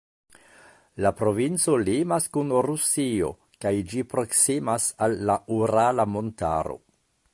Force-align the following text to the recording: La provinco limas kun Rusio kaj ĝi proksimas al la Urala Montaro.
La 1.05 1.11
provinco 1.17 1.75
limas 1.89 2.25
kun 2.37 2.53
Rusio 2.67 3.29
kaj 3.67 3.75
ĝi 3.93 4.05
proksimas 4.15 4.89
al 5.09 5.17
la 5.33 5.37
Urala 5.59 6.07
Montaro. 6.17 6.81